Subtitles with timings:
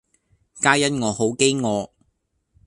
[0.59, 1.91] 皆因我好飢餓